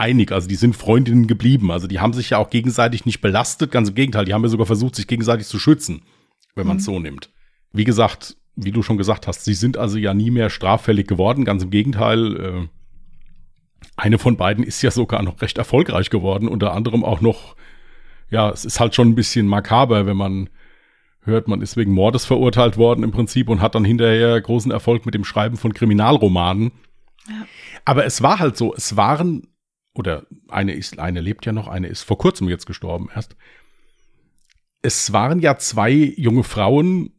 [0.00, 0.32] einig.
[0.32, 1.70] Also die sind Freundinnen geblieben.
[1.70, 3.70] Also die haben sich ja auch gegenseitig nicht belastet.
[3.70, 6.02] Ganz im Gegenteil, die haben ja sogar versucht, sich gegenseitig zu schützen,
[6.54, 6.92] wenn man es mhm.
[6.92, 7.30] so nimmt.
[7.72, 11.44] Wie gesagt, wie du schon gesagt hast, sie sind also ja nie mehr straffällig geworden.
[11.44, 12.68] Ganz im Gegenteil, äh,
[13.96, 16.48] eine von beiden ist ja sogar noch recht erfolgreich geworden.
[16.48, 17.56] Unter anderem auch noch,
[18.30, 20.50] ja, es ist halt schon ein bisschen makaber, wenn man
[21.22, 25.04] hört, man ist wegen Mordes verurteilt worden im Prinzip und hat dann hinterher großen Erfolg
[25.04, 26.72] mit dem Schreiben von Kriminalromanen.
[27.28, 27.46] Ja.
[27.84, 29.46] Aber es war halt so, es waren,
[29.94, 33.36] oder eine ist, eine lebt ja noch, eine ist vor kurzem jetzt gestorben erst.
[34.82, 37.12] Es waren ja zwei junge Frauen,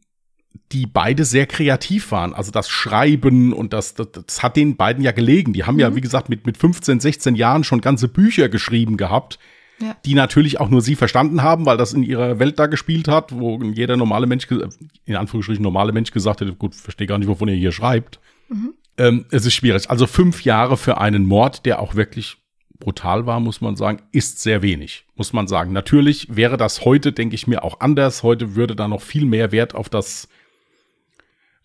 [0.72, 2.34] die beide sehr kreativ waren.
[2.34, 5.52] Also das Schreiben und das, das, das hat den beiden ja gelegen.
[5.52, 5.80] Die haben mhm.
[5.80, 9.38] ja, wie gesagt, mit, mit 15, 16 Jahren schon ganze Bücher geschrieben gehabt,
[9.80, 9.96] ja.
[10.04, 13.32] die natürlich auch nur sie verstanden haben, weil das in ihrer Welt da gespielt hat,
[13.32, 14.46] wo jeder normale Mensch,
[15.04, 18.18] in Anführungsstrichen normale Mensch gesagt hätte, gut, verstehe gar nicht, wovon ihr hier schreibt.
[18.48, 18.74] Mhm.
[18.98, 19.90] Ähm, es ist schwierig.
[19.90, 22.41] Also fünf Jahre für einen Mord, der auch wirklich
[22.82, 25.72] brutal war, muss man sagen, ist sehr wenig, muss man sagen.
[25.72, 28.22] Natürlich wäre das heute, denke ich mir, auch anders.
[28.22, 30.28] Heute würde da noch viel mehr Wert auf das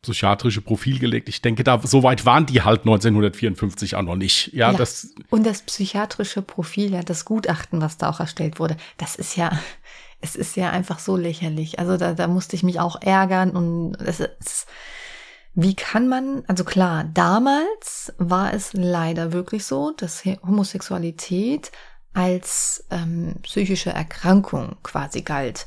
[0.04, 1.28] psychiatrische Profil gelegt.
[1.28, 4.54] Ich denke, da so weit waren die halt 1954 auch noch nicht.
[4.54, 8.78] Ja, ja, das und das psychiatrische Profil, ja, das Gutachten, was da auch erstellt wurde,
[8.98, 9.60] das ist ja,
[10.22, 11.80] es ist ja einfach so lächerlich.
[11.80, 14.68] Also da, da musste ich mich auch ärgern und es ist,
[15.60, 21.72] wie kann man, also klar, damals war es leider wirklich so, dass Homosexualität
[22.14, 25.66] als ähm, psychische Erkrankung quasi galt.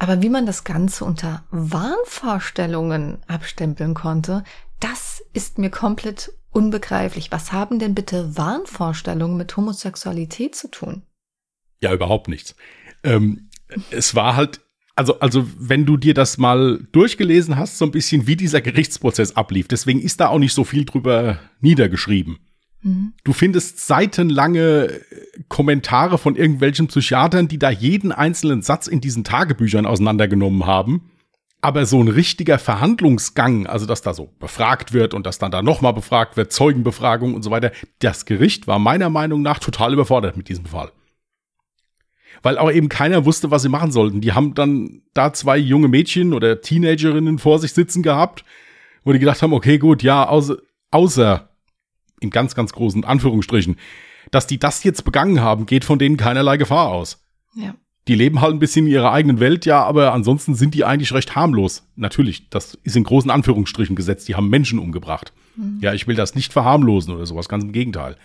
[0.00, 4.42] Aber wie man das Ganze unter Wahnvorstellungen abstempeln konnte,
[4.80, 7.30] das ist mir komplett unbegreiflich.
[7.30, 11.04] Was haben denn bitte Wahnvorstellungen mit Homosexualität zu tun?
[11.80, 12.56] Ja, überhaupt nichts.
[13.04, 13.50] Ähm,
[13.90, 14.62] es war halt,
[14.96, 19.36] also, also, wenn du dir das mal durchgelesen hast, so ein bisschen, wie dieser Gerichtsprozess
[19.36, 22.38] ablief, deswegen ist da auch nicht so viel drüber niedergeschrieben.
[23.24, 25.00] Du findest seitenlange
[25.48, 31.10] Kommentare von irgendwelchen Psychiatern, die da jeden einzelnen Satz in diesen Tagebüchern auseinandergenommen haben.
[31.60, 35.62] Aber so ein richtiger Verhandlungsgang, also dass da so befragt wird und dass dann da
[35.62, 40.36] nochmal befragt wird, Zeugenbefragung und so weiter, das Gericht war meiner Meinung nach total überfordert
[40.36, 40.92] mit diesem Fall.
[42.42, 44.20] Weil auch eben keiner wusste, was sie machen sollten.
[44.20, 48.44] Die haben dann da zwei junge Mädchen oder Teenagerinnen vor sich sitzen gehabt,
[49.04, 50.56] wo die gedacht haben, okay, gut, ja, außer,
[50.90, 51.48] außer
[52.20, 53.76] in ganz, ganz großen Anführungsstrichen,
[54.30, 57.24] dass die das jetzt begangen haben, geht von denen keinerlei Gefahr aus.
[57.54, 57.74] Ja.
[58.08, 61.12] Die leben halt ein bisschen in ihrer eigenen Welt, ja, aber ansonsten sind die eigentlich
[61.12, 61.88] recht harmlos.
[61.96, 65.32] Natürlich, das ist in großen Anführungsstrichen gesetzt, die haben Menschen umgebracht.
[65.56, 65.78] Mhm.
[65.80, 68.16] Ja, ich will das nicht verharmlosen oder sowas, ganz im Gegenteil.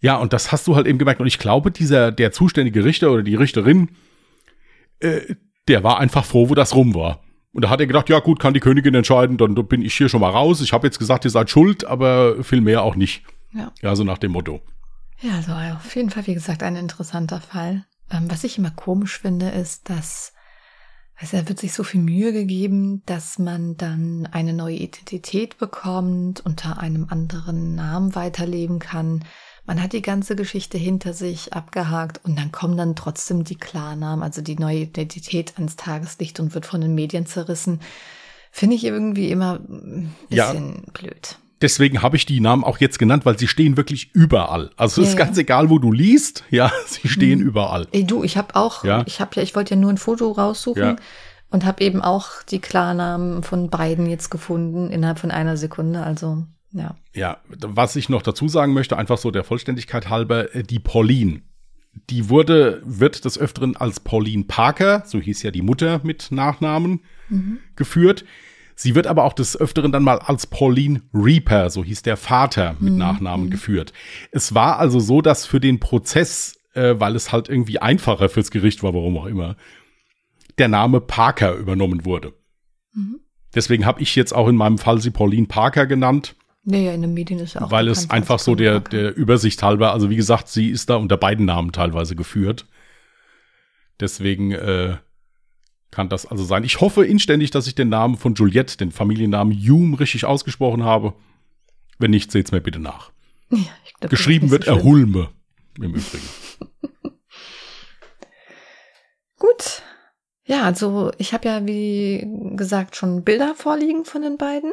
[0.00, 1.20] Ja, und das hast du halt eben gemerkt.
[1.20, 3.90] Und ich glaube, dieser, der zuständige Richter oder die Richterin,
[5.00, 5.34] äh,
[5.66, 7.20] der war einfach froh, wo das rum war.
[7.52, 10.08] Und da hat er gedacht, ja gut, kann die Königin entscheiden, dann bin ich hier
[10.08, 10.60] schon mal raus.
[10.60, 13.22] Ich habe jetzt gesagt, ihr seid schuld, aber viel mehr auch nicht.
[13.52, 13.72] Ja.
[13.80, 14.60] Ja, so nach dem Motto.
[15.20, 17.84] Ja, also auf jeden Fall, wie gesagt, ein interessanter Fall.
[18.10, 20.32] Ähm, was ich immer komisch finde, ist, dass
[21.20, 26.40] also er wird sich so viel Mühe gegeben, dass man dann eine neue Identität bekommt,
[26.46, 29.24] unter einem anderen Namen weiterleben kann.
[29.68, 34.22] Man hat die ganze Geschichte hinter sich abgehakt und dann kommen dann trotzdem die Klarnamen,
[34.22, 37.80] also die neue Identität ans Tageslicht und wird von den Medien zerrissen.
[38.50, 40.92] Finde ich irgendwie immer ein bisschen ja.
[40.94, 41.36] blöd.
[41.60, 44.70] Deswegen habe ich die Namen auch jetzt genannt, weil sie stehen wirklich überall.
[44.78, 47.46] Also es ja, ist ganz egal, wo du liest, ja, sie stehen mhm.
[47.48, 47.88] überall.
[47.92, 49.02] Ey, du, ich habe auch, ja.
[49.04, 50.96] ich habe ja, ich wollte ja nur ein Foto raussuchen ja.
[51.50, 56.04] und habe eben auch die Klarnamen von beiden jetzt gefunden innerhalb von einer Sekunde.
[56.04, 56.96] Also ja.
[57.14, 61.42] Ja, was ich noch dazu sagen möchte, einfach so der Vollständigkeit halber, äh, die Pauline.
[62.10, 67.00] Die wurde, wird des Öfteren als Pauline Parker, so hieß ja die Mutter mit Nachnamen,
[67.28, 67.58] mhm.
[67.74, 68.24] geführt.
[68.76, 72.76] Sie wird aber auch des Öfteren dann mal als Pauline Reaper, so hieß der Vater
[72.78, 72.98] mit mhm.
[72.98, 73.50] Nachnamen mhm.
[73.50, 73.92] geführt.
[74.30, 78.52] Es war also so, dass für den Prozess, äh, weil es halt irgendwie einfacher fürs
[78.52, 79.56] Gericht war, warum auch immer,
[80.58, 82.34] der Name Parker übernommen wurde.
[82.92, 83.20] Mhm.
[83.54, 86.36] Deswegen habe ich jetzt auch in meinem Fall sie Pauline Parker genannt.
[86.70, 87.70] Naja, in den Medien ist ja auch.
[87.70, 91.16] Weil es einfach so der, der Übersicht halber, also wie gesagt, sie ist da unter
[91.16, 92.66] beiden Namen teilweise geführt.
[94.00, 94.98] Deswegen äh,
[95.90, 96.64] kann das also sein.
[96.64, 101.14] Ich hoffe inständig, dass ich den Namen von Juliette, den Familiennamen Hume, richtig ausgesprochen habe.
[101.98, 103.10] Wenn nicht, seht's mir bitte nach.
[103.50, 103.64] Ja,
[104.00, 105.30] glaub, Geschrieben wird so Erhulme
[105.78, 106.28] im Übrigen.
[109.38, 109.82] Gut.
[110.44, 114.70] Ja, also ich habe ja, wie gesagt, schon Bilder vorliegen von den beiden.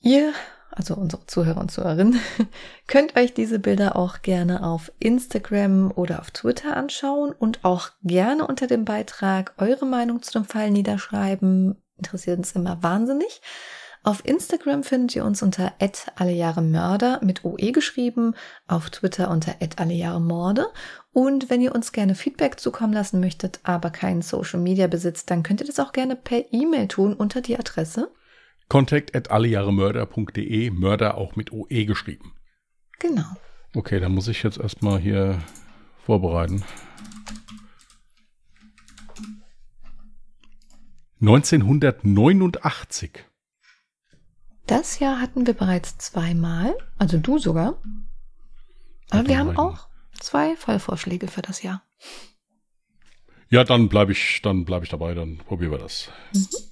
[0.00, 0.32] Ihr
[0.70, 2.20] also unsere Zuhörer und Zuhörerinnen,
[2.86, 8.46] könnt euch diese Bilder auch gerne auf Instagram oder auf Twitter anschauen und auch gerne
[8.46, 11.76] unter dem Beitrag eure Meinung zu dem Fall niederschreiben.
[11.96, 13.42] Interessiert uns immer wahnsinnig.
[14.02, 15.74] Auf Instagram findet ihr uns unter
[16.16, 18.34] allejahremörder mit OE geschrieben,
[18.66, 20.68] auf Twitter unter allejahremorde.
[21.12, 25.42] Und wenn ihr uns gerne Feedback zukommen lassen möchtet, aber keinen Social Media besitzt, dann
[25.42, 28.10] könnt ihr das auch gerne per E-Mail tun unter die Adresse
[28.70, 32.32] Contact at allejahremörder.de, Mörder auch mit OE geschrieben.
[33.00, 33.26] Genau.
[33.74, 35.42] Okay, dann muss ich jetzt erstmal hier
[36.06, 36.62] vorbereiten.
[41.20, 43.24] 1989.
[44.66, 47.82] Das Jahr hatten wir bereits zweimal, also du sogar.
[49.10, 49.88] Aber wir haben auch
[50.20, 51.82] zwei Fallvorschläge für das Jahr.
[53.48, 56.08] Ja, dann bleibe ich, dann bleibe ich dabei, dann probieren wir das.
[56.32, 56.69] Mhm.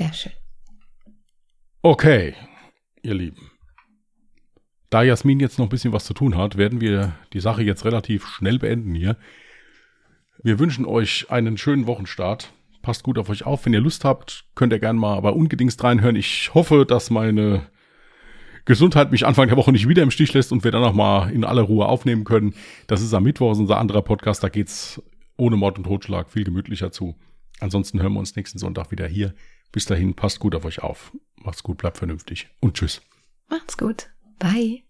[0.00, 0.32] Sehr schön.
[1.82, 2.34] Okay,
[3.02, 3.50] ihr Lieben.
[4.88, 7.84] Da Jasmin jetzt noch ein bisschen was zu tun hat, werden wir die Sache jetzt
[7.84, 9.18] relativ schnell beenden hier.
[10.42, 12.50] Wir wünschen euch einen schönen Wochenstart.
[12.80, 13.66] Passt gut auf euch auf.
[13.66, 16.16] Wenn ihr Lust habt, könnt ihr gerne mal aber ungedingst reinhören.
[16.16, 17.66] Ich hoffe, dass meine
[18.64, 21.30] Gesundheit mich Anfang der Woche nicht wieder im Stich lässt und wir dann noch mal
[21.30, 22.54] in aller Ruhe aufnehmen können.
[22.86, 24.42] Das ist am Mittwoch, unser anderer Podcast.
[24.42, 25.02] Da geht's
[25.36, 27.18] ohne Mord und Totschlag viel gemütlicher zu.
[27.60, 29.34] Ansonsten hören wir uns nächsten Sonntag wieder hier.
[29.72, 31.12] Bis dahin, passt gut auf euch auf.
[31.36, 33.00] Macht's gut, bleibt vernünftig und tschüss.
[33.48, 34.10] Macht's gut.
[34.38, 34.82] Bye.